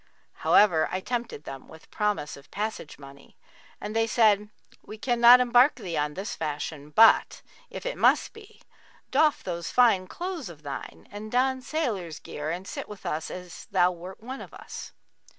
[0.37, 3.37] However, I tempted them with promise of passage money
[3.79, 4.49] and they said,
[4.83, 8.63] 'We cannot embark thee on this fashion;[FN#42] but, if it must be,
[9.11, 13.67] doff those fine clothes of thine and don sailor's gear and sit with us as
[13.69, 14.91] thou wert one of us.'